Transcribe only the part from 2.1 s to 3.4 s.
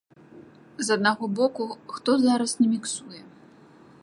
зараз не міксуе?